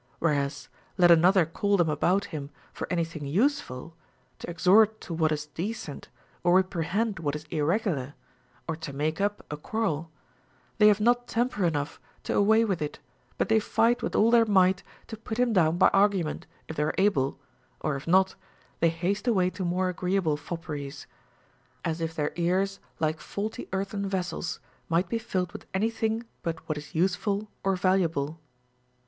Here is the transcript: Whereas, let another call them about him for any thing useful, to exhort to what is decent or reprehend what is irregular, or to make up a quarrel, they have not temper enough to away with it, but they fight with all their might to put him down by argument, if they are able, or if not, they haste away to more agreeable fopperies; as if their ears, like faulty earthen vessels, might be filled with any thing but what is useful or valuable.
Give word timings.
Whereas, 0.17 0.67
let 0.97 1.11
another 1.11 1.45
call 1.45 1.77
them 1.77 1.87
about 1.87 2.25
him 2.33 2.49
for 2.73 2.87
any 2.89 3.05
thing 3.05 3.23
useful, 3.23 3.95
to 4.39 4.49
exhort 4.49 4.99
to 5.01 5.13
what 5.13 5.31
is 5.31 5.45
decent 5.45 6.09
or 6.43 6.55
reprehend 6.55 7.19
what 7.19 7.35
is 7.35 7.45
irregular, 7.51 8.15
or 8.67 8.75
to 8.77 8.93
make 8.93 9.21
up 9.21 9.45
a 9.51 9.57
quarrel, 9.57 10.09
they 10.79 10.87
have 10.87 10.99
not 11.01 11.27
temper 11.27 11.65
enough 11.65 12.01
to 12.23 12.33
away 12.33 12.65
with 12.65 12.81
it, 12.81 12.97
but 13.37 13.47
they 13.47 13.59
fight 13.59 14.01
with 14.01 14.15
all 14.15 14.31
their 14.31 14.47
might 14.47 14.81
to 15.05 15.15
put 15.15 15.37
him 15.37 15.53
down 15.53 15.77
by 15.77 15.89
argument, 15.89 16.47
if 16.67 16.77
they 16.77 16.81
are 16.83 16.95
able, 16.97 17.37
or 17.81 17.95
if 17.95 18.07
not, 18.07 18.33
they 18.79 18.89
haste 18.89 19.27
away 19.27 19.51
to 19.51 19.63
more 19.63 19.87
agreeable 19.89 20.35
fopperies; 20.35 21.05
as 21.85 22.01
if 22.01 22.15
their 22.15 22.31
ears, 22.37 22.79
like 22.99 23.19
faulty 23.19 23.69
earthen 23.71 24.09
vessels, 24.09 24.59
might 24.89 25.07
be 25.09 25.19
filled 25.19 25.51
with 25.51 25.67
any 25.75 25.91
thing 25.91 26.25
but 26.41 26.67
what 26.67 26.75
is 26.75 26.95
useful 26.95 27.51
or 27.63 27.75
valuable. 27.75 28.39